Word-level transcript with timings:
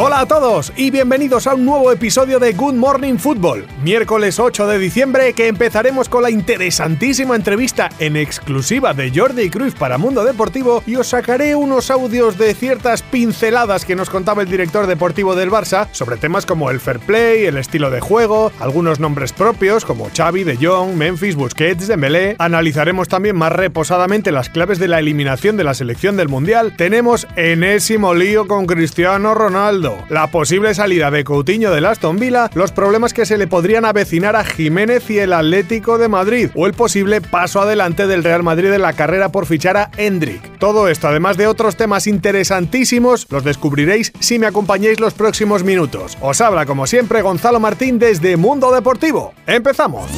Hola 0.00 0.20
a 0.20 0.26
todos 0.26 0.72
y 0.76 0.92
bienvenidos 0.92 1.48
a 1.48 1.56
un 1.56 1.64
nuevo 1.64 1.90
episodio 1.90 2.38
de 2.38 2.52
Good 2.52 2.74
Morning 2.74 3.16
Football. 3.16 3.66
Miércoles 3.82 4.38
8 4.38 4.68
de 4.68 4.78
diciembre 4.78 5.32
que 5.32 5.48
empezaremos 5.48 6.08
con 6.08 6.22
la 6.22 6.30
interesantísima 6.30 7.34
entrevista 7.34 7.88
en 7.98 8.16
exclusiva 8.16 8.94
de 8.94 9.10
Jordi 9.12 9.50
Cruz 9.50 9.74
para 9.74 9.98
Mundo 9.98 10.22
Deportivo 10.22 10.84
y 10.86 10.94
os 10.94 11.08
sacaré 11.08 11.56
unos 11.56 11.90
audios 11.90 12.38
de 12.38 12.54
ciertas 12.54 13.02
pinceladas 13.02 13.84
que 13.84 13.96
nos 13.96 14.08
contaba 14.08 14.42
el 14.42 14.48
director 14.48 14.86
deportivo 14.86 15.34
del 15.34 15.50
Barça 15.50 15.88
sobre 15.90 16.16
temas 16.16 16.46
como 16.46 16.70
el 16.70 16.78
fair 16.78 17.00
play, 17.00 17.46
el 17.46 17.56
estilo 17.56 17.90
de 17.90 17.98
juego, 17.98 18.52
algunos 18.60 19.00
nombres 19.00 19.32
propios 19.32 19.84
como 19.84 20.10
Xavi, 20.16 20.44
De 20.44 20.64
Jong, 20.64 20.94
Memphis, 20.94 21.34
Busquets, 21.34 21.88
Dembélé. 21.88 22.36
Analizaremos 22.38 23.08
también 23.08 23.34
más 23.34 23.50
reposadamente 23.50 24.30
las 24.30 24.48
claves 24.48 24.78
de 24.78 24.86
la 24.86 25.00
eliminación 25.00 25.56
de 25.56 25.64
la 25.64 25.74
selección 25.74 26.16
del 26.16 26.28
Mundial. 26.28 26.76
Tenemos 26.76 27.26
enésimo 27.34 28.14
lío 28.14 28.46
con 28.46 28.66
Cristiano 28.66 29.34
Ronaldo 29.34 29.87
la 30.08 30.26
posible 30.28 30.74
salida 30.74 31.10
de 31.10 31.24
Coutinho 31.24 31.70
del 31.70 31.86
Aston 31.86 32.18
Villa, 32.18 32.50
los 32.54 32.72
problemas 32.72 33.12
que 33.14 33.26
se 33.26 33.38
le 33.38 33.46
podrían 33.46 33.84
avecinar 33.84 34.36
a 34.36 34.44
Jiménez 34.44 35.08
y 35.10 35.18
el 35.18 35.32
Atlético 35.32 35.98
de 35.98 36.08
Madrid, 36.08 36.50
o 36.54 36.66
el 36.66 36.74
posible 36.74 37.20
paso 37.20 37.60
adelante 37.60 38.06
del 38.06 38.24
Real 38.24 38.42
Madrid 38.42 38.72
en 38.72 38.82
la 38.82 38.92
carrera 38.92 39.30
por 39.30 39.46
fichar 39.46 39.76
a 39.76 39.90
Hendrik. 39.96 40.58
Todo 40.58 40.88
esto, 40.88 41.08
además 41.08 41.36
de 41.36 41.46
otros 41.46 41.76
temas 41.76 42.06
interesantísimos, 42.06 43.26
los 43.30 43.44
descubriréis 43.44 44.12
si 44.20 44.38
me 44.38 44.46
acompañáis 44.46 45.00
los 45.00 45.14
próximos 45.14 45.64
minutos. 45.64 46.16
Os 46.20 46.40
habla, 46.40 46.66
como 46.66 46.86
siempre, 46.86 47.22
Gonzalo 47.22 47.60
Martín 47.60 47.98
desde 47.98 48.36
Mundo 48.36 48.72
Deportivo. 48.72 49.34
¡Empezamos! 49.46 50.10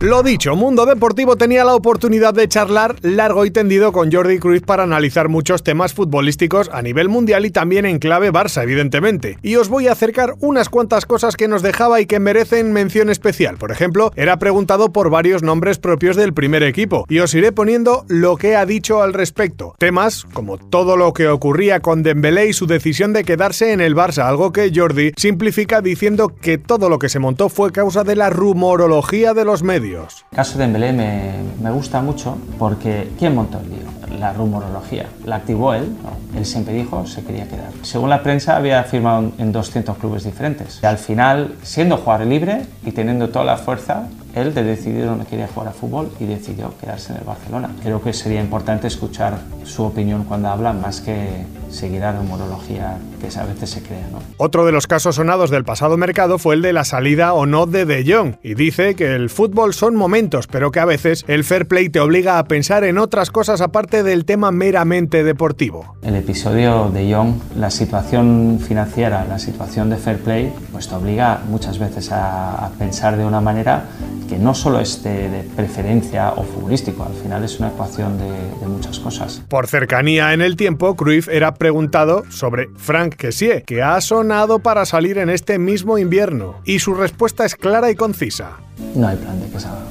Lo 0.00 0.22
dicho, 0.22 0.54
Mundo 0.56 0.84
Deportivo 0.84 1.36
tenía 1.36 1.64
la 1.64 1.74
oportunidad 1.74 2.34
de 2.34 2.46
charlar 2.48 2.96
largo 3.00 3.46
y 3.46 3.50
tendido 3.50 3.92
con 3.92 4.12
Jordi 4.12 4.38
Cruz 4.38 4.60
para 4.60 4.82
analizar 4.82 5.30
muchos 5.30 5.62
temas 5.62 5.94
futbolísticos 5.94 6.68
a 6.70 6.82
nivel 6.82 7.08
mundial 7.08 7.46
y 7.46 7.50
también 7.50 7.86
en 7.86 7.98
clave 7.98 8.30
Barça, 8.30 8.62
evidentemente. 8.62 9.38
Y 9.40 9.56
os 9.56 9.70
voy 9.70 9.88
a 9.88 9.92
acercar 9.92 10.34
unas 10.40 10.68
cuantas 10.68 11.06
cosas 11.06 11.34
que 11.34 11.48
nos 11.48 11.62
dejaba 11.62 11.98
y 12.02 12.04
que 12.04 12.20
merecen 12.20 12.74
mención 12.74 13.08
especial. 13.08 13.56
Por 13.56 13.72
ejemplo, 13.72 14.12
era 14.16 14.38
preguntado 14.38 14.92
por 14.92 15.08
varios 15.08 15.42
nombres 15.42 15.78
propios 15.78 16.14
del 16.14 16.34
primer 16.34 16.62
equipo 16.62 17.06
y 17.08 17.20
os 17.20 17.32
iré 17.32 17.50
poniendo 17.50 18.04
lo 18.08 18.36
que 18.36 18.54
ha 18.54 18.66
dicho 18.66 19.00
al 19.00 19.14
respecto. 19.14 19.74
Temas 19.78 20.26
como 20.34 20.58
todo 20.58 20.98
lo 20.98 21.14
que 21.14 21.28
ocurría 21.28 21.80
con 21.80 22.02
Dembélé 22.02 22.48
y 22.48 22.52
su 22.52 22.66
decisión 22.66 23.14
de 23.14 23.24
quedarse 23.24 23.72
en 23.72 23.80
el 23.80 23.96
Barça, 23.96 24.26
algo 24.26 24.52
que 24.52 24.70
Jordi 24.74 25.12
simplifica 25.16 25.80
diciendo 25.80 26.28
que 26.28 26.58
todo 26.58 26.90
lo 26.90 26.98
que 26.98 27.08
se 27.08 27.18
montó 27.18 27.48
fue 27.48 27.72
causa 27.72 28.04
de 28.04 28.16
la 28.16 28.28
rumorología 28.28 29.32
de 29.32 29.46
los 29.46 29.62
medios. 29.62 29.85
El 30.30 30.36
caso 30.36 30.58
de 30.58 30.64
Dembélé 30.64 30.92
me, 30.92 31.70
gusta 31.70 32.00
mucho 32.00 32.36
porque 32.58 33.10
¿quién 33.18 33.34
montó 33.34 33.58
el 33.60 33.70
lío? 33.70 34.18
La 34.18 34.32
rumorología. 34.32 35.06
La 35.24 35.36
activó 35.36 35.74
él. 35.74 35.94
Él 36.36 36.44
siempre 36.44 36.74
dijo 36.74 37.06
se 37.06 37.22
quería 37.24 37.48
quedar. 37.48 37.70
Según 37.82 38.10
la 38.10 38.22
prensa 38.22 38.56
había 38.56 38.82
firmado 38.84 39.32
en 39.38 39.52
200 39.52 39.96
clubes 39.98 40.24
diferentes. 40.24 40.80
Y 40.82 40.86
al 40.86 40.98
final, 40.98 41.56
siendo 41.62 41.98
jugador 41.98 42.26
libre 42.26 42.66
y 42.84 42.92
teniendo 42.92 43.28
toda 43.28 43.44
la 43.44 43.56
fuerza, 43.56 44.08
él 44.34 44.52
de 44.54 44.62
decidir 44.62 45.06
dónde 45.06 45.24
quería 45.24 45.48
jugar 45.48 45.68
a 45.68 45.72
fútbol 45.72 46.12
y 46.20 46.24
decidió 46.24 46.76
quedarse 46.78 47.12
en 47.12 47.20
el 47.20 47.24
Barcelona. 47.24 47.70
Creo 47.82 48.02
que 48.02 48.12
sería 48.12 48.40
importante 48.40 48.86
escuchar 48.86 49.38
su 49.64 49.82
opinión 49.84 50.24
cuando 50.24 50.48
habla 50.48 50.72
más 50.72 51.00
que 51.00 51.46
seguir 51.76 52.00
la 52.00 52.12
rumorología 52.12 52.98
que 53.20 53.26
a 53.38 53.44
veces 53.44 53.70
se 53.70 53.82
crea. 53.82 54.08
¿no? 54.10 54.20
Otro 54.38 54.64
de 54.66 54.72
los 54.72 54.86
casos 54.86 55.16
sonados 55.16 55.50
del 55.50 55.64
pasado 55.64 55.96
mercado 55.96 56.38
fue 56.38 56.54
el 56.54 56.62
de 56.62 56.72
la 56.72 56.84
salida 56.84 57.32
o 57.34 57.46
no 57.46 57.66
de 57.66 57.84
De 57.84 58.04
Jong 58.06 58.36
y 58.42 58.54
dice 58.54 58.94
que 58.94 59.14
el 59.14 59.30
fútbol 59.30 59.74
son 59.74 59.96
momentos, 59.96 60.46
pero 60.46 60.70
que 60.70 60.80
a 60.80 60.84
veces 60.84 61.24
el 61.28 61.44
fair 61.44 61.66
play 61.66 61.88
te 61.88 62.00
obliga 62.00 62.38
a 62.38 62.44
pensar 62.44 62.84
en 62.84 62.98
otras 62.98 63.30
cosas 63.30 63.60
aparte 63.60 64.02
del 64.02 64.24
tema 64.24 64.50
meramente 64.50 65.24
deportivo. 65.24 65.96
El 66.02 66.16
episodio 66.16 66.90
de 66.90 67.12
Jong, 67.12 67.34
la 67.56 67.70
situación 67.70 68.60
financiera, 68.66 69.24
la 69.24 69.38
situación 69.38 69.90
de 69.90 69.96
fair 69.96 70.18
play, 70.18 70.52
pues 70.72 70.88
te 70.88 70.94
obliga 70.94 71.40
muchas 71.48 71.78
veces 71.78 72.12
a, 72.12 72.66
a 72.66 72.70
pensar 72.70 73.16
de 73.16 73.24
una 73.24 73.40
manera 73.40 73.84
que 74.28 74.38
no 74.38 74.54
solo 74.54 74.80
es 74.80 75.02
de, 75.02 75.44
preferencia 75.54 76.32
o 76.32 76.42
futbolístico, 76.42 77.04
al 77.04 77.14
final 77.14 77.44
es 77.44 77.58
una 77.58 77.68
ecuación 77.68 78.18
de, 78.18 78.30
de, 78.60 78.66
muchas 78.66 78.98
cosas. 78.98 79.42
Por 79.48 79.66
cercanía 79.66 80.32
en 80.32 80.40
el 80.40 80.56
tiempo, 80.56 80.96
Cruyff 80.96 81.28
era 81.28 81.54
preguntado 81.66 82.22
sobre 82.30 82.68
Frank 82.76 83.16
Kessie, 83.16 83.64
que 83.66 83.82
ha 83.82 84.00
sonado 84.00 84.60
para 84.60 84.86
salir 84.86 85.18
en 85.18 85.28
este 85.28 85.58
mismo 85.58 85.98
invierno, 85.98 86.60
y 86.64 86.78
su 86.78 86.94
respuesta 86.94 87.44
es 87.44 87.56
clara 87.56 87.90
y 87.90 87.96
concisa. 87.96 88.58
No 88.94 89.08
hay 89.08 89.16
plan 89.16 89.40
de 89.40 89.50
que 89.50 89.58
salga, 89.58 89.82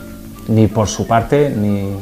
ni 0.47 0.67
por 0.67 0.87
su 0.87 1.05
parte, 1.05 1.49
ni, 1.49 1.97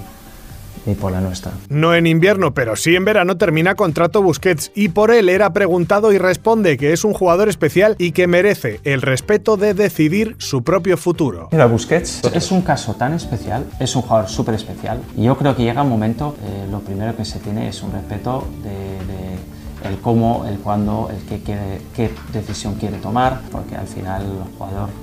ni 0.86 0.94
por 0.94 1.12
la 1.12 1.22
nuestra. 1.22 1.54
No 1.70 1.96
en 1.96 2.06
invierno, 2.06 2.54
pero 2.54 2.76
sí 2.76 2.96
en 2.96 3.04
verano 3.04 3.36
termina 3.38 3.74
contrato 3.74 4.22
Busquets 4.22 4.72
y 4.76 4.90
por 4.90 5.10
él 5.10 5.28
era 5.28 5.54
preguntado 5.54 6.14
y 6.14 6.20
responde 6.20 6.78
que 6.78 6.94
es 6.94 7.04
un 7.04 7.14
jugador 7.14 7.50
especial 7.50 7.96
y 7.98 8.12
que 8.12 8.28
merece 8.28 8.80
el 8.84 9.02
respeto 9.02 9.58
de 9.58 9.74
decidir 9.74 10.36
su 10.38 10.64
propio 10.64 10.98
futuro. 10.98 11.50
Mira, 11.52 11.66
Busquets 11.66 12.22
es 12.32 12.52
un 12.52 12.62
caso 12.62 12.94
tan 12.94 13.14
especial, 13.14 13.66
es 13.80 13.96
un 13.96 14.04
jugador 14.04 14.30
súper 14.30 14.54
especial 14.54 15.00
y 15.18 15.24
yo 15.24 15.36
creo 15.36 15.56
que 15.56 15.64
llega 15.64 15.82
un 15.82 15.90
momento, 15.90 16.36
eh, 16.44 16.68
lo 16.70 16.82
primero 16.82 17.18
que 17.18 17.26
se 17.26 17.40
tiene 17.40 17.70
es 17.70 17.82
un 17.82 17.92
respeto 17.92 18.48
de, 18.62 18.70
de 18.70 19.53
el 19.84 20.00
cómo, 20.00 20.46
el 20.46 20.60
cuándo, 20.60 21.10
el 21.12 21.22
qué, 21.26 21.42
quiere, 21.42 21.82
qué 21.96 22.12
decisión 22.32 22.76
quiere 22.76 22.98
tomar, 22.98 23.42
porque 23.52 23.76
al 23.76 23.88
final 23.88 24.22
el 24.22 24.58
jugador 24.58 25.03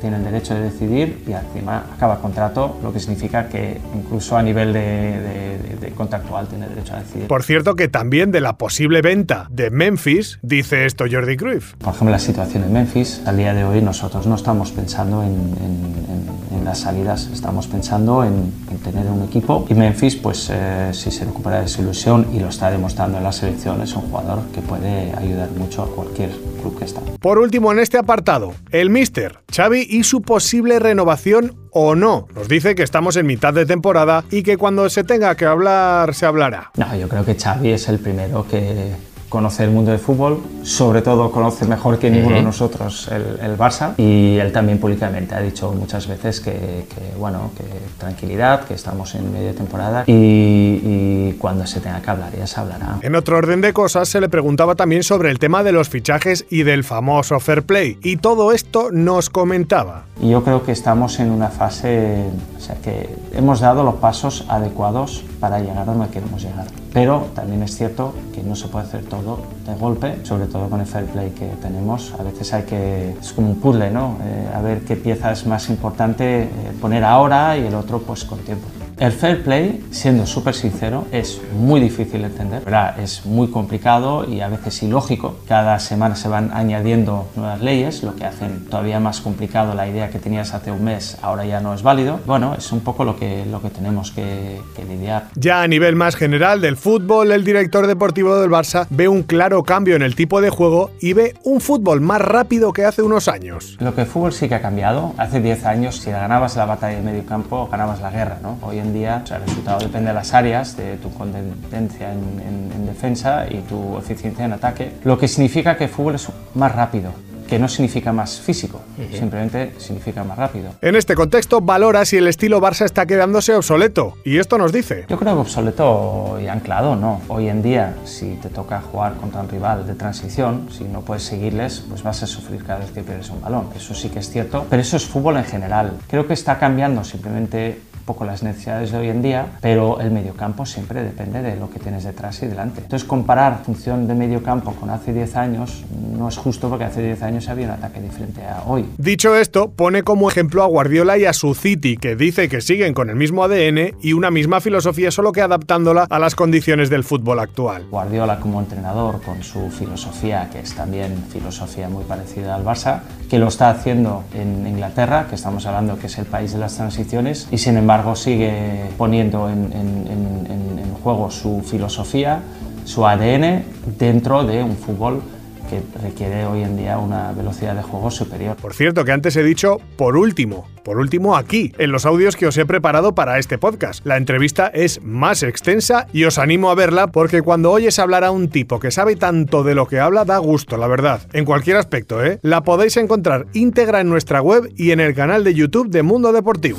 tiene 0.00 0.16
el 0.16 0.24
derecho 0.24 0.54
de 0.54 0.62
decidir 0.62 1.22
y 1.26 1.32
encima 1.32 1.84
acaba 1.94 2.20
contrato, 2.20 2.78
lo 2.82 2.92
que 2.92 3.00
significa 3.00 3.48
que 3.48 3.80
incluso 3.94 4.36
a 4.36 4.42
nivel 4.42 4.72
de, 4.72 4.80
de, 4.80 5.76
de, 5.80 5.90
contractual 5.90 6.46
tiene 6.48 6.68
derecho 6.68 6.94
a 6.94 7.00
decidir. 7.00 7.28
Por 7.28 7.42
cierto 7.42 7.74
que 7.74 7.88
también 7.88 8.30
de 8.30 8.40
la 8.40 8.58
posible 8.58 9.02
venta 9.02 9.46
de 9.50 9.70
Memphis 9.70 10.38
dice 10.42 10.86
esto 10.86 11.04
Jordi 11.10 11.36
Cruyff. 11.36 11.74
Por 11.74 11.94
ejemplo, 11.94 12.10
la 12.10 12.18
situación 12.18 12.64
en 12.64 12.72
Memphis, 12.72 13.22
al 13.26 13.36
día 13.36 13.54
de 13.54 13.64
hoy 13.64 13.82
nosotros 13.82 14.26
no 14.26 14.34
estamos 14.34 14.72
pensando 14.72 15.22
en, 15.22 15.30
en, 15.30 16.54
en, 16.54 16.58
en 16.58 16.64
las 16.64 16.78
salidas, 16.78 17.28
estamos 17.32 17.66
pensando 17.66 18.24
en, 18.24 18.52
tener 18.84 19.06
un 19.06 19.24
equipo 19.24 19.66
y 19.68 19.74
Memphis, 19.74 20.16
pues 20.16 20.48
eh, 20.52 20.90
si 20.92 21.10
se 21.10 21.24
recupera 21.24 21.60
de 21.60 21.68
su 21.68 21.82
ilusión 21.82 22.28
y 22.32 22.38
lo 22.38 22.48
está 22.48 22.70
demostrando 22.70 23.18
en 23.18 23.24
la 23.24 23.32
selección, 23.32 23.82
es 23.82 23.94
un 23.94 24.02
jugador 24.02 24.40
que 24.54 24.60
puede 24.60 25.12
ayudar 25.16 25.50
mucho 25.50 25.82
a 25.82 25.94
cualquier 25.94 26.30
club 26.60 26.78
que 26.78 26.84
está. 26.84 27.00
Por 27.20 27.38
último, 27.38 27.72
en 27.72 27.80
este 27.80 27.98
apartado, 27.98 28.54
el 28.70 28.90
Mister, 28.90 29.40
Xavi 29.54 29.87
y 29.88 30.04
su 30.04 30.22
posible 30.22 30.78
renovación 30.78 31.56
o 31.70 31.94
no. 31.94 32.28
Nos 32.34 32.48
dice 32.48 32.74
que 32.74 32.82
estamos 32.82 33.16
en 33.16 33.26
mitad 33.26 33.54
de 33.54 33.66
temporada 33.66 34.24
y 34.30 34.42
que 34.42 34.56
cuando 34.56 34.88
se 34.90 35.04
tenga 35.04 35.34
que 35.34 35.46
hablar, 35.46 36.14
se 36.14 36.26
hablará. 36.26 36.70
No, 36.76 36.94
yo 36.96 37.08
creo 37.08 37.24
que 37.24 37.34
Xavi 37.34 37.70
es 37.70 37.88
el 37.88 37.98
primero 37.98 38.46
que 38.48 38.92
conoce 39.28 39.64
el 39.64 39.70
mundo 39.70 39.90
del 39.90 40.00
fútbol, 40.00 40.40
sobre 40.62 41.02
todo 41.02 41.30
conoce 41.30 41.66
mejor 41.66 41.98
que 41.98 42.10
ninguno 42.10 42.36
de 42.36 42.42
nosotros 42.42 43.08
el, 43.08 43.38
el, 43.44 43.58
Barça 43.58 43.94
y 43.96 44.38
él 44.38 44.52
también 44.52 44.78
públicamente 44.78 45.34
ha 45.34 45.40
dicho 45.40 45.72
muchas 45.72 46.06
veces 46.06 46.40
que, 46.40 46.52
que 46.52 47.16
bueno, 47.18 47.50
que 47.56 47.64
tranquilidad, 47.98 48.64
que 48.64 48.74
estamos 48.74 49.14
en 49.14 49.32
media 49.32 49.54
temporada 49.54 50.04
y, 50.06 50.12
y, 50.12 51.36
cuando 51.38 51.66
se 51.66 51.80
tenga 51.80 52.00
que 52.00 52.10
hablar 52.10 52.32
ya 52.36 52.46
se 52.46 52.60
hablará. 52.60 52.98
En 53.02 53.14
otro 53.14 53.36
orden 53.36 53.60
de 53.60 53.72
cosas 53.72 54.08
se 54.08 54.20
le 54.20 54.28
preguntaba 54.28 54.74
también 54.74 55.02
sobre 55.02 55.30
el 55.30 55.38
tema 55.38 55.62
de 55.62 55.72
los 55.72 55.88
fichajes 55.88 56.46
y 56.50 56.62
del 56.62 56.84
famoso 56.84 57.38
fair 57.40 57.64
play 57.64 57.98
y 58.02 58.16
todo 58.16 58.52
esto 58.52 58.90
nos 58.92 59.30
comentaba. 59.30 60.04
Yo 60.22 60.42
creo 60.42 60.62
que 60.64 60.72
estamos 60.72 61.20
en 61.20 61.30
una 61.30 61.48
fase, 61.48 62.24
o 62.56 62.60
sea 62.60 62.76
que 62.76 63.08
hemos 63.32 63.60
dado 63.60 63.84
los 63.84 63.96
pasos 63.96 64.44
adecuados 64.48 65.24
para 65.40 65.60
llegar 65.60 65.78
a 65.78 65.84
donde 65.84 66.08
queremos 66.08 66.42
llegar. 66.42 66.66
Pero 66.92 67.26
también 67.34 67.62
es 67.62 67.76
cierto 67.76 68.14
que 68.34 68.42
no 68.42 68.56
se 68.56 68.68
puede 68.68 68.86
hacer 68.86 69.04
todo 69.04 69.40
de 69.66 69.74
golpe, 69.74 70.24
sobre 70.24 70.46
todo 70.46 70.68
con 70.68 70.80
el 70.80 70.86
fair 70.86 71.04
play 71.06 71.30
que 71.30 71.46
tenemos. 71.60 72.14
A 72.18 72.22
veces 72.22 72.52
hay 72.54 72.62
que, 72.62 73.10
es 73.20 73.32
como 73.32 73.50
un 73.50 73.56
puzzle, 73.56 73.90
¿no? 73.90 74.16
Eh, 74.24 74.50
a 74.54 74.60
ver 74.62 74.80
qué 74.80 74.96
pieza 74.96 75.32
es 75.32 75.46
más 75.46 75.68
importante 75.68 76.44
eh, 76.44 76.48
poner 76.80 77.04
ahora 77.04 77.56
y 77.58 77.66
el 77.66 77.74
otro 77.74 78.00
pues 78.00 78.24
con 78.24 78.38
tiempo. 78.38 78.66
El 79.00 79.12
fair 79.12 79.44
play, 79.44 79.84
siendo 79.92 80.26
súper 80.26 80.54
sincero, 80.54 81.06
es 81.12 81.40
muy 81.52 81.80
difícil 81.80 82.22
de 82.22 82.26
entender, 82.26 82.64
¿verdad? 82.64 82.98
es 82.98 83.24
muy 83.24 83.46
complicado 83.46 84.28
y 84.28 84.40
a 84.40 84.48
veces 84.48 84.82
ilógico. 84.82 85.38
Cada 85.46 85.78
semana 85.78 86.16
se 86.16 86.26
van 86.26 86.50
añadiendo 86.52 87.28
nuevas 87.36 87.62
leyes, 87.62 88.02
lo 88.02 88.16
que 88.16 88.24
hacen 88.24 88.64
todavía 88.64 88.98
más 88.98 89.20
complicado 89.20 89.74
la 89.74 89.88
idea 89.88 90.10
que 90.10 90.18
tenías 90.18 90.52
hace 90.52 90.72
un 90.72 90.82
mes, 90.82 91.16
ahora 91.22 91.44
ya 91.44 91.60
no 91.60 91.74
es 91.74 91.84
válido. 91.84 92.18
Bueno, 92.26 92.56
es 92.58 92.72
un 92.72 92.80
poco 92.80 93.04
lo 93.04 93.16
que, 93.16 93.46
lo 93.46 93.62
que 93.62 93.70
tenemos 93.70 94.10
que, 94.10 94.60
que 94.74 94.84
lidiar. 94.84 95.28
Ya 95.36 95.62
a 95.62 95.68
nivel 95.68 95.94
más 95.94 96.16
general 96.16 96.60
del 96.60 96.76
fútbol, 96.76 97.30
el 97.30 97.44
director 97.44 97.86
deportivo 97.86 98.40
del 98.40 98.50
Barça 98.50 98.88
ve 98.90 99.06
un 99.06 99.22
claro 99.22 99.62
cambio 99.62 99.94
en 99.94 100.02
el 100.02 100.16
tipo 100.16 100.40
de 100.40 100.50
juego 100.50 100.90
y 101.00 101.12
ve 101.12 101.34
un 101.44 101.60
fútbol 101.60 102.00
más 102.00 102.20
rápido 102.20 102.72
que 102.72 102.84
hace 102.84 103.02
unos 103.02 103.28
años. 103.28 103.76
Lo 103.78 103.94
que 103.94 104.00
el 104.00 104.06
fútbol 104.08 104.32
sí 104.32 104.48
que 104.48 104.56
ha 104.56 104.60
cambiado. 104.60 105.14
Hace 105.18 105.40
10 105.40 105.66
años, 105.66 105.98
si 105.98 106.10
ganabas 106.10 106.56
la 106.56 106.64
batalla 106.64 106.96
de 106.96 107.02
medio 107.02 107.24
campo, 107.24 107.68
ganabas 107.70 108.00
la 108.00 108.10
guerra, 108.10 108.38
¿no? 108.42 108.58
Hoy 108.62 108.78
en 108.78 108.87
en 108.88 108.94
día 108.94 109.22
el 109.30 109.40
resultado 109.42 109.78
depende 109.78 110.08
de 110.08 110.14
las 110.14 110.34
áreas, 110.34 110.76
de 110.76 110.96
tu 110.96 111.12
contendencia 111.12 112.12
en, 112.12 112.72
en 112.74 112.86
defensa 112.86 113.46
y 113.48 113.58
tu 113.58 113.98
eficiencia 113.98 114.44
en 114.44 114.52
ataque, 114.52 114.92
lo 115.04 115.18
que 115.18 115.28
significa 115.28 115.76
que 115.76 115.84
el 115.84 115.90
fútbol 115.90 116.14
es 116.14 116.28
más 116.54 116.74
rápido 116.74 117.12
que 117.48 117.58
no 117.58 117.66
significa 117.66 118.12
más 118.12 118.38
físico, 118.38 118.80
simplemente 119.10 119.72
significa 119.78 120.22
más 120.22 120.38
rápido. 120.38 120.70
En 120.82 120.94
este 120.94 121.14
contexto, 121.14 121.60
valora 121.60 122.04
si 122.04 122.18
el 122.18 122.28
estilo 122.28 122.60
Barça 122.60 122.84
está 122.84 123.06
quedándose 123.06 123.54
obsoleto. 123.54 124.14
Y 124.24 124.36
esto 124.38 124.58
nos 124.58 124.70
dice. 124.70 125.06
Yo 125.08 125.18
creo 125.18 125.34
que 125.34 125.40
obsoleto 125.40 126.38
y 126.40 126.46
anclado, 126.46 126.94
no. 126.94 127.22
Hoy 127.28 127.48
en 127.48 127.62
día, 127.62 127.94
si 128.04 128.34
te 128.42 128.50
toca 128.50 128.82
jugar 128.82 129.14
contra 129.14 129.40
un 129.40 129.48
rival 129.48 129.86
de 129.86 129.94
transición, 129.94 130.68
si 130.70 130.84
no 130.84 131.00
puedes 131.00 131.22
seguirles, 131.22 131.84
pues 131.88 132.02
vas 132.02 132.22
a 132.22 132.26
sufrir 132.26 132.62
cada 132.62 132.80
vez 132.80 132.90
que 132.90 133.02
pierdes 133.02 133.30
un 133.30 133.40
balón. 133.40 133.68
Eso 133.74 133.94
sí 133.94 134.10
que 134.10 134.18
es 134.18 134.28
cierto, 134.30 134.66
pero 134.68 134.82
eso 134.82 134.98
es 134.98 135.06
fútbol 135.06 135.38
en 135.38 135.44
general. 135.44 135.92
Creo 136.08 136.26
que 136.26 136.34
está 136.34 136.58
cambiando 136.58 137.02
simplemente 137.02 137.80
poco 138.08 138.24
las 138.24 138.42
necesidades 138.42 138.90
de 138.90 138.96
hoy 138.96 139.08
en 139.10 139.20
día, 139.20 139.46
pero 139.60 140.00
el 140.00 140.10
mediocampo 140.10 140.64
siempre 140.64 141.02
depende 141.02 141.42
de 141.42 141.56
lo 141.56 141.68
que 141.68 141.78
tienes 141.78 142.04
detrás 142.04 142.42
y 142.42 142.46
delante. 142.46 142.80
Entonces 142.80 143.06
comparar 143.06 143.62
función 143.66 144.08
de 144.08 144.14
mediocampo 144.14 144.72
con 144.72 144.88
hace 144.88 145.12
10 145.12 145.36
años 145.36 145.84
no 146.16 146.26
es 146.26 146.38
justo 146.38 146.70
porque 146.70 146.84
hace 146.84 147.02
10 147.02 147.22
años 147.22 147.48
había 147.50 147.66
un 147.66 147.72
ataque 147.72 148.00
diferente 148.00 148.40
a 148.46 148.62
hoy. 148.66 148.86
Dicho 148.96 149.36
esto, 149.36 149.70
pone 149.70 150.04
como 150.04 150.30
ejemplo 150.30 150.62
a 150.62 150.66
Guardiola 150.66 151.18
y 151.18 151.26
a 151.26 151.34
su 151.34 151.54
City, 151.54 151.98
que 151.98 152.16
dice 152.16 152.48
que 152.48 152.62
siguen 152.62 152.94
con 152.94 153.10
el 153.10 153.16
mismo 153.16 153.44
ADN 153.44 153.98
y 154.00 154.14
una 154.14 154.30
misma 154.30 154.62
filosofía, 154.62 155.10
solo 155.10 155.30
que 155.32 155.42
adaptándola 155.42 156.06
a 156.08 156.18
las 156.18 156.34
condiciones 156.34 156.88
del 156.88 157.04
fútbol 157.04 157.40
actual. 157.40 157.84
Guardiola 157.90 158.40
como 158.40 158.58
entrenador, 158.58 159.20
con 159.20 159.42
su 159.42 159.70
filosofía, 159.70 160.48
que 160.50 160.60
es 160.60 160.74
también 160.74 161.24
filosofía 161.30 161.90
muy 161.90 162.04
parecida 162.04 162.54
al 162.54 162.64
Barça, 162.64 163.00
que 163.28 163.38
lo 163.38 163.48
está 163.48 163.68
haciendo 163.68 164.24
en 164.32 164.66
Inglaterra, 164.66 165.26
que 165.28 165.34
estamos 165.34 165.66
hablando 165.66 165.98
que 165.98 166.06
es 166.06 166.16
el 166.16 166.24
país 166.24 166.54
de 166.54 166.58
las 166.58 166.74
transiciones, 166.76 167.48
y 167.50 167.58
sin 167.58 167.76
embargo 167.76 167.97
sigue 168.14 168.90
poniendo 168.96 169.48
en, 169.48 169.72
en 169.72 170.94
juego 171.02 171.30
su 171.30 171.62
filosofía, 171.62 172.42
su 172.84 173.06
ADN 173.06 173.64
dentro 173.98 174.44
de 174.44 174.62
un 174.62 174.76
fútbol 174.76 175.22
que 175.68 175.82
requiere 176.02 176.46
hoy 176.46 176.62
en 176.62 176.76
día 176.76 176.98
una 176.98 177.32
velocidad 177.32 177.74
de 177.74 177.82
juego 177.82 178.10
superior. 178.10 178.56
Por 178.56 178.74
cierto, 178.74 179.04
que 179.04 179.12
antes 179.12 179.36
he 179.36 179.42
dicho 179.42 179.78
por 179.96 180.16
último, 180.16 180.66
por 180.84 180.98
último 180.98 181.36
aquí, 181.36 181.72
en 181.78 181.92
los 181.92 182.06
audios 182.06 182.36
que 182.36 182.46
os 182.46 182.56
he 182.56 182.64
preparado 182.64 183.14
para 183.14 183.38
este 183.38 183.58
podcast. 183.58 184.04
La 184.06 184.16
entrevista 184.16 184.68
es 184.68 185.02
más 185.02 185.42
extensa 185.42 186.06
y 186.12 186.24
os 186.24 186.38
animo 186.38 186.70
a 186.70 186.74
verla 186.74 187.08
porque 187.08 187.42
cuando 187.42 187.70
oyes 187.70 187.98
hablar 187.98 188.24
a 188.24 188.30
un 188.30 188.48
tipo 188.48 188.80
que 188.80 188.90
sabe 188.90 189.16
tanto 189.16 189.62
de 189.62 189.74
lo 189.74 189.86
que 189.86 190.00
habla 190.00 190.24
da 190.24 190.38
gusto, 190.38 190.76
la 190.76 190.86
verdad. 190.86 191.20
En 191.32 191.44
cualquier 191.44 191.76
aspecto, 191.76 192.24
¿eh? 192.24 192.38
La 192.42 192.62
podéis 192.62 192.96
encontrar 192.96 193.46
íntegra 193.52 194.00
en 194.00 194.08
nuestra 194.08 194.40
web 194.40 194.72
y 194.76 194.92
en 194.92 195.00
el 195.00 195.14
canal 195.14 195.44
de 195.44 195.54
YouTube 195.54 195.90
de 195.90 196.02
Mundo 196.02 196.32
Deportivo. 196.32 196.78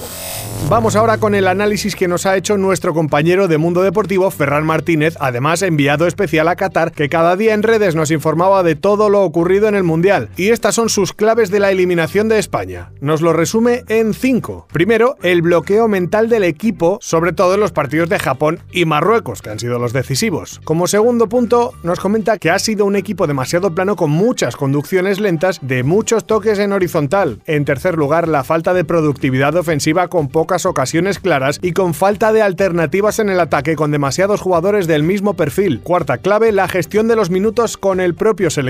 Vamos 0.67 0.95
ahora 0.95 1.17
con 1.17 1.33
el 1.33 1.47
análisis 1.47 1.95
que 1.95 2.07
nos 2.07 2.27
ha 2.27 2.37
hecho 2.37 2.55
nuestro 2.55 2.93
compañero 2.93 3.47
de 3.47 3.57
Mundo 3.57 3.81
Deportivo, 3.81 4.29
Ferran 4.29 4.65
Martínez, 4.65 5.15
además 5.19 5.63
enviado 5.63 6.05
especial 6.05 6.47
a 6.47 6.55
Qatar, 6.55 6.91
que 6.91 7.09
cada 7.09 7.35
día 7.35 7.55
en 7.55 7.63
redes 7.63 7.95
nos 7.95 8.11
informaba 8.11 8.61
de 8.61 8.75
todo 8.79 9.09
lo 9.09 9.23
ocurrido 9.23 9.67
en 9.67 9.75
el 9.75 9.83
Mundial. 9.83 10.29
Y 10.35 10.49
estas 10.49 10.75
son 10.75 10.89
sus 10.89 11.13
claves 11.13 11.51
de 11.51 11.59
la 11.59 11.71
eliminación 11.71 12.29
de 12.29 12.39
España. 12.39 12.91
Nos 13.01 13.21
lo 13.21 13.33
resume 13.33 13.83
en 13.87 14.13
5. 14.13 14.67
Primero, 14.71 15.15
el 15.21 15.41
bloqueo 15.41 15.87
mental 15.87 16.29
del 16.29 16.43
equipo, 16.43 16.97
sobre 17.01 17.33
todo 17.33 17.53
en 17.53 17.59
los 17.59 17.71
partidos 17.71 18.09
de 18.09 18.19
Japón 18.19 18.59
y 18.71 18.85
Marruecos, 18.85 19.41
que 19.41 19.49
han 19.49 19.59
sido 19.59 19.79
los 19.79 19.93
decisivos. 19.93 20.61
Como 20.63 20.87
segundo 20.87 21.29
punto, 21.29 21.73
nos 21.83 21.99
comenta 21.99 22.37
que 22.37 22.49
ha 22.49 22.59
sido 22.59 22.85
un 22.85 22.95
equipo 22.95 23.27
demasiado 23.27 23.73
plano 23.75 23.95
con 23.95 24.11
muchas 24.11 24.55
conducciones 24.55 25.19
lentas 25.19 25.59
de 25.61 25.83
muchos 25.83 26.25
toques 26.25 26.59
en 26.59 26.73
horizontal. 26.73 27.41
En 27.45 27.65
tercer 27.65 27.97
lugar, 27.97 28.27
la 28.27 28.43
falta 28.43 28.73
de 28.73 28.85
productividad 28.85 29.55
ofensiva 29.55 30.07
con 30.07 30.29
pocas 30.29 30.65
ocasiones 30.65 31.19
claras 31.19 31.59
y 31.61 31.73
con 31.73 31.93
falta 31.93 32.33
de 32.33 32.41
alternativas 32.41 33.19
en 33.19 33.29
el 33.29 33.39
ataque 33.39 33.75
con 33.75 33.91
demasiados 33.91 34.41
jugadores 34.41 34.87
del 34.87 35.03
mismo 35.03 35.33
perfil. 35.35 35.81
Cuarta 35.81 36.17
clave, 36.17 36.51
la 36.51 36.67
gestión 36.67 37.07
de 37.07 37.15
los 37.15 37.29
minutos 37.29 37.77
con 37.77 37.99
el 37.99 38.15
propio 38.15 38.49
seleccionador 38.49 38.68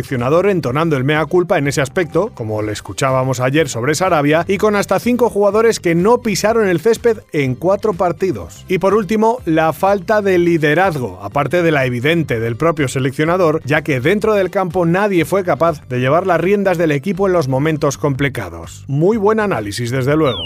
entonando 0.49 0.97
el 0.97 1.03
mea 1.03 1.25
culpa 1.25 1.57
en 1.57 1.67
ese 1.67 1.81
aspecto, 1.81 2.31
como 2.33 2.61
le 2.61 2.71
escuchábamos 2.71 3.39
ayer 3.39 3.69
sobre 3.69 3.95
Sarabia, 3.95 4.45
y 4.47 4.57
con 4.57 4.75
hasta 4.75 4.99
cinco 4.99 5.29
jugadores 5.29 5.79
que 5.79 5.95
no 5.95 6.21
pisaron 6.21 6.67
el 6.67 6.79
césped 6.79 7.19
en 7.31 7.55
cuatro 7.55 7.93
partidos. 7.93 8.65
Y 8.67 8.79
por 8.79 8.93
último, 8.93 9.39
la 9.45 9.73
falta 9.73 10.21
de 10.21 10.37
liderazgo, 10.37 11.19
aparte 11.21 11.63
de 11.63 11.71
la 11.71 11.85
evidente 11.85 12.39
del 12.39 12.55
propio 12.55 12.87
seleccionador, 12.87 13.61
ya 13.65 13.81
que 13.81 13.99
dentro 13.99 14.33
del 14.33 14.49
campo 14.49 14.85
nadie 14.85 15.25
fue 15.25 15.43
capaz 15.43 15.87
de 15.87 15.99
llevar 15.99 16.27
las 16.27 16.41
riendas 16.41 16.77
del 16.77 16.91
equipo 16.91 17.27
en 17.27 17.33
los 17.33 17.47
momentos 17.47 17.97
complicados. 17.97 18.85
Muy 18.87 19.17
buen 19.17 19.39
análisis, 19.39 19.91
desde 19.91 20.15
luego. 20.15 20.39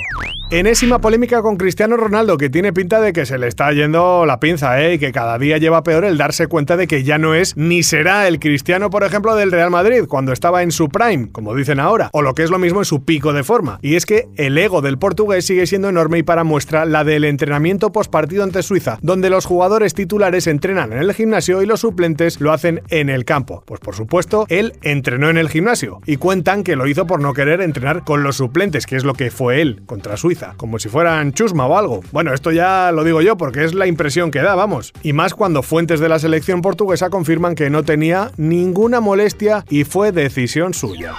Enésima 0.49 0.99
polémica 0.99 1.41
con 1.41 1.57
Cristiano 1.57 1.97
Ronaldo, 1.97 2.37
que 2.37 2.49
tiene 2.49 2.73
pinta 2.73 3.01
de 3.01 3.11
que 3.11 3.25
se 3.25 3.39
le 3.39 3.47
está 3.47 3.71
yendo 3.71 4.25
la 4.27 4.39
pinza, 4.39 4.83
¿eh? 4.83 4.93
Y 4.95 4.99
que 4.99 5.11
cada 5.11 5.39
día 5.39 5.57
lleva 5.57 5.83
peor 5.83 6.05
el 6.05 6.17
darse 6.17 6.45
cuenta 6.45 6.77
de 6.77 6.85
que 6.85 7.03
ya 7.03 7.17
no 7.17 7.33
es 7.33 7.57
ni 7.57 7.81
será 7.81 8.27
el 8.27 8.39
Cristiano, 8.39 8.91
por 8.91 9.03
ejemplo, 9.03 9.35
del 9.43 9.51
Real 9.51 9.69
Madrid, 9.71 10.05
cuando 10.07 10.31
estaba 10.31 10.63
en 10.63 10.71
su 10.71 10.87
prime, 10.87 11.29
como 11.31 11.53
dicen 11.53 11.79
ahora, 11.79 12.09
o 12.13 12.21
lo 12.21 12.33
que 12.33 12.43
es 12.43 12.49
lo 12.49 12.59
mismo 12.59 12.79
en 12.79 12.85
su 12.85 13.03
pico 13.03 13.33
de 13.33 13.43
forma. 13.43 13.79
Y 13.81 13.95
es 13.95 14.05
que 14.05 14.29
el 14.37 14.57
ego 14.57 14.81
del 14.81 14.97
portugués 14.97 15.45
sigue 15.45 15.67
siendo 15.67 15.89
enorme 15.89 16.19
y 16.19 16.23
para 16.23 16.45
muestra 16.45 16.85
la 16.85 17.03
del 17.03 17.25
entrenamiento 17.25 17.91
postpartido 17.91 18.43
ante 18.43 18.63
Suiza, 18.63 18.99
donde 19.01 19.29
los 19.29 19.45
jugadores 19.45 19.93
titulares 19.93 20.47
entrenan 20.47 20.93
en 20.93 20.99
el 20.99 21.13
gimnasio 21.13 21.61
y 21.61 21.65
los 21.65 21.81
suplentes 21.81 22.39
lo 22.39 22.53
hacen 22.53 22.81
en 22.89 23.09
el 23.09 23.25
campo. 23.25 23.63
Pues 23.65 23.81
por 23.81 23.95
supuesto, 23.95 24.45
él 24.47 24.73
entrenó 24.81 25.29
en 25.29 25.37
el 25.37 25.49
gimnasio 25.49 25.99
y 26.05 26.15
cuentan 26.15 26.63
que 26.63 26.77
lo 26.77 26.87
hizo 26.87 27.05
por 27.05 27.19
no 27.19 27.33
querer 27.33 27.59
entrenar 27.59 28.05
con 28.05 28.23
los 28.23 28.37
suplentes, 28.37 28.85
que 28.85 28.95
es 28.95 29.03
lo 29.03 29.13
que 29.13 29.29
fue 29.29 29.61
él 29.61 29.83
contra 29.85 30.15
Suiza 30.15 30.53
como 30.57 30.79
si 30.79 30.89
fueran 30.89 31.33
chusma 31.33 31.65
o 31.65 31.77
algo. 31.77 32.01
Bueno, 32.11 32.33
esto 32.33 32.51
ya 32.51 32.91
lo 32.91 33.03
digo 33.03 33.21
yo 33.21 33.37
porque 33.37 33.63
es 33.63 33.73
la 33.73 33.87
impresión 33.87 34.31
que 34.31 34.39
da, 34.39 34.55
vamos. 34.55 34.93
Y 35.03 35.13
más 35.13 35.33
cuando 35.33 35.63
fuentes 35.63 35.99
de 35.99 36.09
la 36.09 36.19
selección 36.19 36.61
portuguesa 36.61 37.09
confirman 37.09 37.55
que 37.55 37.69
no 37.69 37.83
tenía 37.83 38.31
ninguna 38.37 38.99
molestia 38.99 39.32
y 39.69 39.83
fue 39.83 40.11
decisión 40.11 40.73
suya. 40.73 41.15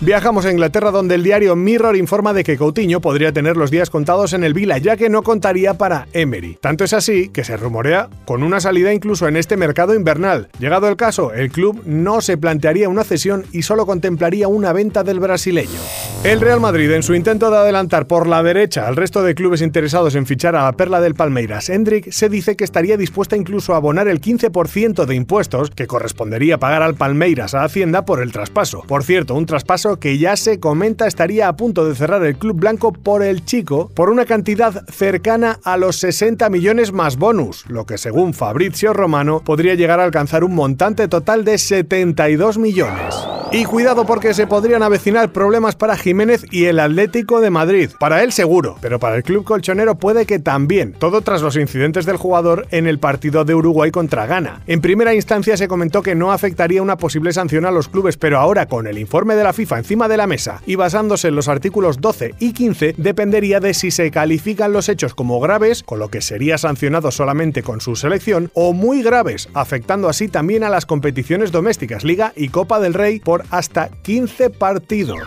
Viajamos 0.00 0.46
a 0.46 0.50
Inglaterra 0.50 0.90
donde 0.90 1.14
el 1.14 1.22
diario 1.22 1.56
Mirror 1.56 1.94
informa 1.94 2.32
de 2.32 2.42
que 2.42 2.56
Coutinho 2.56 3.00
podría 3.00 3.32
tener 3.32 3.58
los 3.58 3.70
días 3.70 3.90
contados 3.90 4.32
en 4.32 4.44
el 4.44 4.54
Vila 4.54 4.78
ya 4.78 4.96
que 4.96 5.10
no 5.10 5.22
contaría 5.22 5.74
para 5.74 6.08
Emery. 6.14 6.56
Tanto 6.60 6.84
es 6.84 6.94
así 6.94 7.28
que 7.28 7.44
se 7.44 7.58
rumorea 7.58 8.08
con 8.24 8.42
una 8.42 8.60
salida 8.60 8.94
incluso 8.94 9.28
en 9.28 9.36
este 9.36 9.58
mercado 9.58 9.94
invernal. 9.94 10.48
Llegado 10.58 10.88
el 10.88 10.96
caso, 10.96 11.34
el 11.34 11.50
club 11.50 11.82
no 11.84 12.22
se 12.22 12.38
plantearía 12.38 12.88
una 12.88 13.04
cesión 13.04 13.44
y 13.52 13.62
solo 13.62 13.84
contemplaría 13.84 14.48
una 14.48 14.72
venta 14.72 15.02
del 15.02 15.20
brasileño. 15.20 15.80
El 16.22 16.42
Real 16.42 16.60
Madrid 16.60 16.90
en 16.90 17.02
su 17.02 17.14
intento 17.14 17.50
de 17.50 17.56
adelantar 17.56 18.06
por 18.06 18.26
la 18.26 18.42
derecha 18.42 18.86
al 18.86 18.94
resto 18.94 19.22
de 19.22 19.34
clubes 19.34 19.62
interesados 19.62 20.14
en 20.14 20.26
fichar 20.26 20.54
a 20.54 20.64
la 20.64 20.72
perla 20.72 21.00
del 21.00 21.14
Palmeiras, 21.14 21.70
Hendrik 21.70 22.10
se 22.10 22.28
dice 22.28 22.56
que 22.56 22.64
estaría 22.64 22.98
dispuesta 22.98 23.38
incluso 23.38 23.72
a 23.72 23.78
abonar 23.78 24.06
el 24.06 24.20
15% 24.20 25.06
de 25.06 25.14
impuestos 25.14 25.70
que 25.70 25.86
correspondería 25.86 26.58
pagar 26.58 26.82
al 26.82 26.94
Palmeiras 26.94 27.54
a 27.54 27.64
Hacienda 27.64 28.04
por 28.04 28.20
el 28.20 28.32
traspaso. 28.32 28.82
Por 28.86 29.02
cierto, 29.02 29.34
un 29.34 29.46
traspaso 29.46 29.98
que 29.98 30.18
ya 30.18 30.36
se 30.36 30.60
comenta 30.60 31.06
estaría 31.06 31.48
a 31.48 31.56
punto 31.56 31.88
de 31.88 31.94
cerrar 31.94 32.22
el 32.26 32.36
club 32.36 32.60
blanco 32.60 32.92
por 32.92 33.22
el 33.22 33.42
chico 33.46 33.90
por 33.94 34.10
una 34.10 34.26
cantidad 34.26 34.84
cercana 34.90 35.58
a 35.64 35.78
los 35.78 35.96
60 36.00 36.50
millones 36.50 36.92
más 36.92 37.16
bonus, 37.16 37.64
lo 37.66 37.86
que 37.86 37.96
según 37.96 38.34
Fabrizio 38.34 38.92
Romano 38.92 39.40
podría 39.42 39.74
llegar 39.74 40.00
a 40.00 40.04
alcanzar 40.04 40.44
un 40.44 40.54
montante 40.54 41.08
total 41.08 41.46
de 41.46 41.56
72 41.56 42.58
millones. 42.58 43.14
Y 43.52 43.64
cuidado 43.64 44.06
porque 44.06 44.32
se 44.32 44.46
podrían 44.46 44.84
avecinar 44.84 45.32
problemas 45.32 45.74
para 45.74 45.96
Jiménez 46.10 46.44
y 46.50 46.64
el 46.64 46.80
Atlético 46.80 47.40
de 47.40 47.50
Madrid. 47.50 47.90
Para 48.00 48.24
él 48.24 48.32
seguro, 48.32 48.76
pero 48.80 48.98
para 48.98 49.14
el 49.14 49.22
club 49.22 49.44
colchonero 49.44 49.94
puede 49.94 50.26
que 50.26 50.40
también. 50.40 50.92
Todo 50.92 51.20
tras 51.20 51.40
los 51.40 51.54
incidentes 51.54 52.04
del 52.04 52.16
jugador 52.16 52.66
en 52.72 52.88
el 52.88 52.98
partido 52.98 53.44
de 53.44 53.54
Uruguay 53.54 53.92
contra 53.92 54.26
Ghana. 54.26 54.60
En 54.66 54.80
primera 54.80 55.14
instancia 55.14 55.56
se 55.56 55.68
comentó 55.68 56.02
que 56.02 56.16
no 56.16 56.32
afectaría 56.32 56.82
una 56.82 56.96
posible 56.96 57.32
sanción 57.32 57.64
a 57.64 57.70
los 57.70 57.88
clubes, 57.88 58.16
pero 58.16 58.40
ahora 58.40 58.66
con 58.66 58.88
el 58.88 58.98
informe 58.98 59.36
de 59.36 59.44
la 59.44 59.52
FIFA 59.52 59.78
encima 59.78 60.08
de 60.08 60.16
la 60.16 60.26
mesa 60.26 60.60
y 60.66 60.74
basándose 60.74 61.28
en 61.28 61.36
los 61.36 61.46
artículos 61.46 62.00
12 62.00 62.34
y 62.40 62.54
15, 62.54 62.96
dependería 62.96 63.60
de 63.60 63.72
si 63.72 63.92
se 63.92 64.10
califican 64.10 64.72
los 64.72 64.88
hechos 64.88 65.14
como 65.14 65.38
graves, 65.38 65.84
con 65.84 66.00
lo 66.00 66.08
que 66.08 66.22
sería 66.22 66.58
sancionado 66.58 67.12
solamente 67.12 67.62
con 67.62 67.80
su 67.80 67.94
selección, 67.94 68.50
o 68.54 68.72
muy 68.72 69.04
graves, 69.04 69.48
afectando 69.54 70.08
así 70.08 70.26
también 70.26 70.64
a 70.64 70.70
las 70.70 70.86
competiciones 70.86 71.52
domésticas, 71.52 72.02
Liga 72.02 72.32
y 72.34 72.48
Copa 72.48 72.80
del 72.80 72.94
Rey 72.94 73.20
por 73.20 73.44
hasta 73.50 73.90
15 74.02 74.50
partidos. 74.50 75.20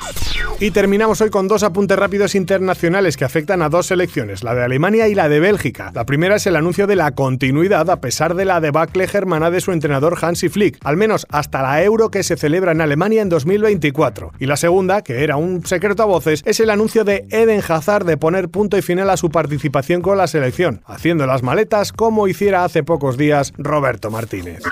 Terminamos 0.74 1.22
hoy 1.22 1.30
con 1.30 1.48
dos 1.48 1.62
apuntes 1.62 1.98
rápidos 1.98 2.34
internacionales 2.34 3.16
que 3.16 3.26
afectan 3.26 3.62
a 3.62 3.70
dos 3.70 3.86
selecciones, 3.86 4.44
la 4.44 4.56
de 4.56 4.64
Alemania 4.64 5.08
y 5.08 5.14
la 5.14 5.30
de 5.30 5.40
Bélgica. 5.40 5.92
La 5.94 6.06
primera 6.06 6.38
es 6.38 6.48
el 6.48 6.56
anuncio 6.56 6.88
de 6.88 6.96
la 6.96 7.12
continuidad 7.12 7.92
a 7.92 8.02
pesar 8.02 8.34
de 8.34 8.44
la 8.44 8.60
debacle 8.60 9.08
germana 9.08 9.52
de 9.52 9.62
su 9.62 9.72
entrenador 9.72 10.18
Hansi 10.20 10.50
Flick, 10.50 10.80
al 10.84 10.98
menos 10.98 11.28
hasta 11.30 11.62
la 11.62 11.84
Euro 11.84 12.10
que 12.10 12.24
se 12.24 12.38
celebra 12.38 12.72
en 12.72 12.82
Alemania 12.82 13.22
en 13.22 13.30
2024. 13.30 14.32
Y 14.40 14.48
la 14.48 14.58
segunda, 14.58 15.04
que 15.04 15.24
era 15.24 15.38
un 15.38 15.64
secreto 15.64 16.02
a 16.02 16.08
voces, 16.08 16.42
es 16.46 16.60
el 16.60 16.72
anuncio 16.72 17.04
de 17.04 17.28
Eden 17.30 17.62
Hazard 17.68 18.06
de 18.06 18.18
poner 18.18 18.50
punto 18.50 18.76
y 18.76 18.82
final 18.82 19.12
a 19.12 19.18
su 19.18 19.30
participación 19.30 20.02
con 20.02 20.18
la 20.18 20.26
selección, 20.26 20.82
haciendo 20.86 21.28
las 21.28 21.44
maletas 21.44 21.94
como 21.94 22.28
hiciera 22.28 22.64
hace 22.64 22.82
pocos 22.84 23.16
días 23.16 23.54
Roberto 23.58 24.10
Martínez. 24.10 24.64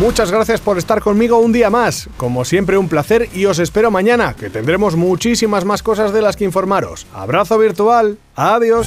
Muchas 0.00 0.32
gracias 0.32 0.62
por 0.62 0.78
estar 0.78 1.02
conmigo 1.02 1.38
un 1.38 1.52
día 1.52 1.68
más. 1.68 2.08
Como 2.16 2.46
siempre, 2.46 2.78
un 2.78 2.88
placer 2.88 3.28
y 3.34 3.44
os 3.44 3.58
espero 3.58 3.90
mañana, 3.90 4.34
que 4.34 4.48
tendremos 4.48 4.96
muchísimas 4.96 5.66
más 5.66 5.82
cosas 5.82 6.12
de 6.12 6.22
las 6.22 6.36
que 6.36 6.44
informaros. 6.44 7.06
Abrazo 7.12 7.58
virtual. 7.58 8.16
Adiós. 8.34 8.86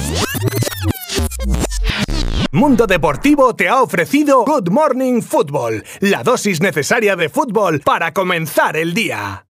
Mundo 2.50 2.86
Deportivo 2.86 3.54
te 3.54 3.68
ha 3.68 3.82
ofrecido 3.82 4.44
Good 4.44 4.70
Morning 4.70 5.22
Football, 5.22 5.84
la 6.00 6.22
dosis 6.22 6.60
necesaria 6.60 7.16
de 7.16 7.28
fútbol 7.28 7.80
para 7.80 8.12
comenzar 8.12 8.76
el 8.76 8.94
día. 8.94 9.42